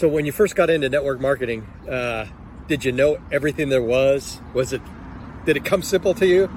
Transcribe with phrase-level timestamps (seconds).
[0.00, 2.24] So when you first got into network marketing, uh,
[2.68, 4.40] did you know everything there was?
[4.54, 4.80] Was it
[5.44, 6.50] did it come simple to you?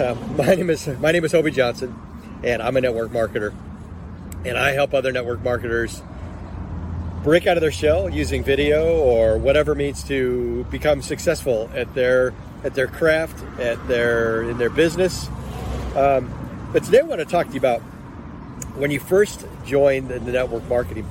[0.00, 1.94] Uh, my name is my name is Hobie Johnson,
[2.42, 3.52] and I'm a network marketer,
[4.42, 6.02] and I help other network marketers
[7.22, 12.32] break out of their shell using video or whatever means to become successful at their
[12.64, 15.28] at their craft, at their in their business.
[15.94, 16.32] Um,
[16.72, 17.80] but today I want to talk to you about
[18.76, 21.06] when you first joined the network marketing.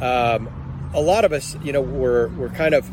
[0.00, 0.48] Um,
[0.94, 2.88] a lot of us, you know, we're we're kind of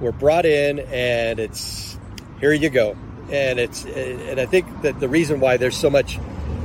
[0.00, 1.98] we're brought in, and it's
[2.40, 2.96] here you go,
[3.30, 6.18] and it's and I think that the reason why there's so much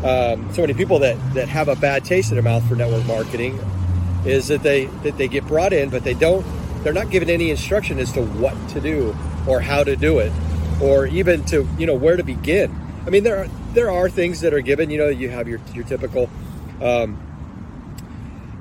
[0.03, 3.05] um, so many people that that have a bad taste in their mouth for network
[3.05, 3.59] marketing
[4.25, 6.45] is that they that they get brought in, but they don't
[6.83, 9.16] they're not given any instruction as to what to do
[9.47, 10.31] or how to do it,
[10.81, 12.75] or even to you know where to begin.
[13.05, 14.89] I mean, there are there are things that are given.
[14.89, 16.30] You know, you have your your typical.
[16.81, 17.28] Um,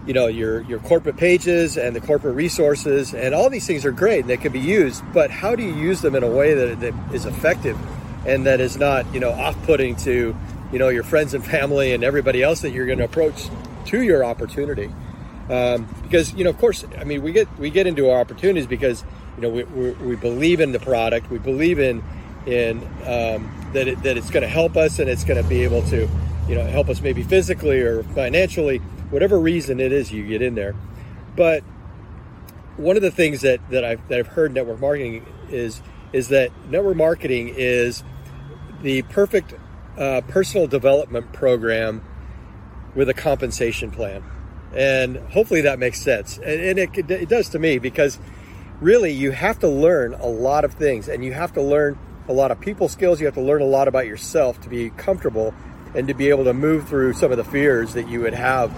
[0.09, 3.92] you know your your corporate pages and the corporate resources and all these things are
[3.92, 6.55] great and they can be used but how do you use them in a way
[6.55, 7.78] that, that is effective
[8.27, 10.34] and that is not you know off-putting to
[10.73, 13.48] you know your friends and family and everybody else that you're going to approach
[13.84, 14.91] to your opportunity?
[15.51, 18.67] Um, because you know of course i mean we get we get into our opportunities
[18.67, 19.05] because
[19.36, 22.03] you know we, we, we believe in the product we believe in
[22.45, 25.64] in um, that it, that it's going to help us and it's going to be
[25.64, 26.09] able to
[26.48, 30.55] you know help us maybe physically or financially whatever reason it is you get in
[30.55, 30.75] there.
[31.37, 31.62] But
[32.77, 36.51] one of the things that, that I've that I've heard network marketing is is that
[36.70, 38.03] network marketing is
[38.83, 39.55] the perfect
[39.98, 42.03] uh, personal development program
[42.95, 44.25] with a compensation plan,
[44.75, 46.39] and hopefully that makes sense.
[46.39, 48.19] And, and it, it does to me because
[48.81, 51.98] really you have to learn a lot of things, and you have to learn
[52.29, 53.20] a lot of people skills.
[53.20, 55.52] You have to learn a lot about yourself to be comfortable
[55.95, 58.70] and to be able to move through some of the fears that you would have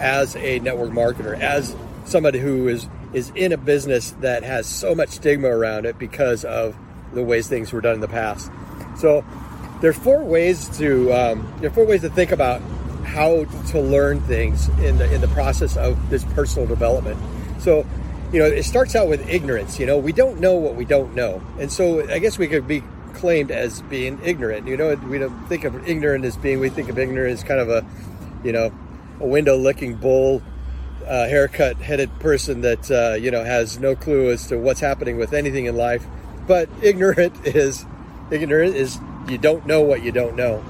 [0.00, 4.94] as a network marketer, as somebody who is is in a business that has so
[4.94, 6.76] much stigma around it because of
[7.12, 8.50] the ways things were done in the past.
[8.96, 9.24] So
[9.80, 12.60] there's four ways to um, four ways to think about
[13.04, 17.18] how to learn things in the in the process of this personal development.
[17.60, 17.86] So
[18.32, 19.78] you know it starts out with ignorance.
[19.78, 22.68] You know we don't know what we don't know, and so I guess we could
[22.68, 22.82] be
[23.14, 24.68] claimed as being ignorant.
[24.68, 27.60] You know we don't think of ignorant as being we think of ignorant as kind
[27.60, 27.84] of a
[28.44, 28.72] you know
[29.20, 30.42] a window licking bull
[31.06, 35.16] uh, haircut headed person that uh, you know has no clue as to what's happening
[35.16, 36.04] with anything in life
[36.46, 37.84] but ignorant is
[38.30, 38.98] ignorant is
[39.28, 40.64] you don't know what you don't know.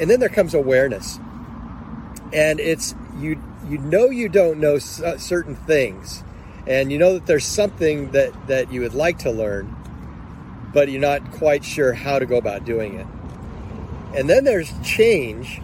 [0.00, 1.18] And then there comes awareness.
[2.32, 6.22] And it's you you know you don't know certain things.
[6.66, 9.74] And you know that there's something that that you would like to learn
[10.72, 13.06] but you're not quite sure how to go about doing it.
[14.14, 15.62] And then there's change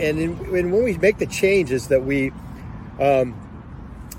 [0.00, 2.32] and, in, and when we make the changes that we
[3.00, 3.34] um,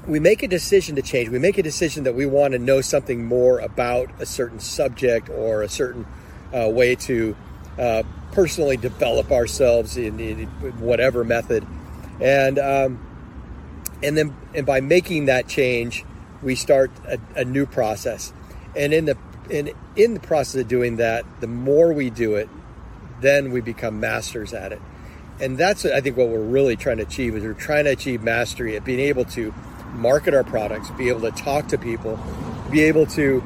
[0.07, 1.29] we make a decision to change.
[1.29, 5.29] We make a decision that we want to know something more about a certain subject
[5.29, 6.05] or a certain
[6.53, 7.35] uh, way to
[7.79, 10.47] uh, personally develop ourselves in, in,
[10.79, 11.65] whatever method.
[12.19, 13.05] And um,
[14.03, 16.05] and then and by making that change
[16.43, 18.31] we start a, a new process.
[18.75, 19.17] And in the
[19.49, 22.49] in in the process of doing that the more we do it
[23.21, 24.81] then we become masters at it
[25.39, 28.23] and that's I think what we're really trying to achieve is we're trying to achieve
[28.23, 29.53] mastery at being able to
[29.93, 32.19] market our products, be able to talk to people,
[32.71, 33.41] be able to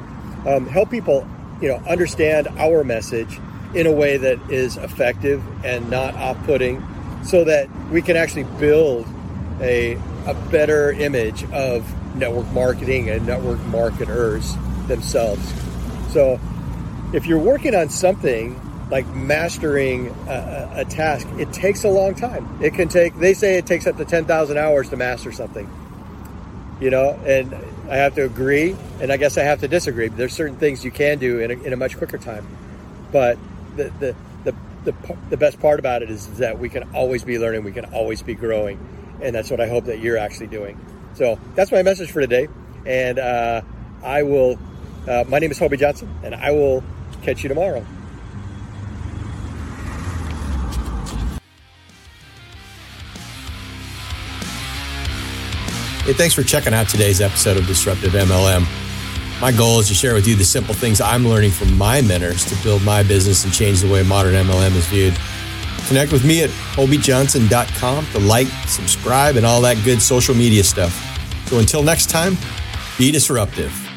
[0.46, 1.26] um, help people,
[1.60, 3.38] you know, understand our message
[3.74, 6.84] in a way that is effective and not off-putting,
[7.24, 9.06] so that we can actually build
[9.60, 9.94] a
[10.26, 14.54] a better image of network marketing and network marketers
[14.86, 15.52] themselves.
[16.12, 16.40] So,
[17.12, 22.60] if you're working on something like mastering a, a, task, it takes a long time.
[22.60, 25.70] It can take, they say it takes up to 10,000 hours to master something,
[26.80, 27.54] you know, and
[27.88, 30.08] I have to agree, and I guess I have to disagree.
[30.08, 32.46] There's certain things you can do in a, in a much quicker time.
[33.12, 33.38] But
[33.76, 34.54] the, the, the,
[34.84, 37.86] the, the best part about it is that we can always be learning, we can
[37.86, 38.78] always be growing.
[39.22, 40.78] And that's what I hope that you're actually doing.
[41.14, 42.48] So that's my message for today.
[42.86, 43.62] And uh,
[44.02, 44.58] I will,
[45.06, 46.82] uh, my name is Hobie Johnson, and I will
[47.22, 47.84] catch you tomorrow.
[56.10, 58.66] Hey, thanks for checking out today's episode of Disruptive MLM.
[59.40, 62.44] My goal is to share with you the simple things I'm learning from my mentors
[62.46, 65.16] to build my business and change the way modern MLM is viewed.
[65.86, 70.92] Connect with me at hobiejohnson.com to like, subscribe, and all that good social media stuff.
[71.46, 72.36] So until next time,
[72.98, 73.89] be disruptive.